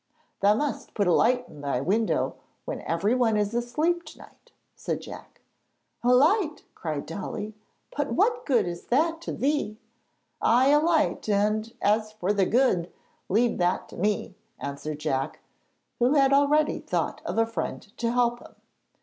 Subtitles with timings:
[0.39, 2.33] 'Thou must put a light in thy window
[2.65, 5.41] when everyone is asleep to night,' said Jack.
[6.03, 7.53] 'A light!' cried Dolly;
[7.95, 9.77] 'but what good is that to thee?'
[10.41, 12.91] 'Ay, a light; and as for the "good,"
[13.29, 15.39] leave that to me,' answered Jack,
[15.99, 18.55] who had already thought of a friend to help him.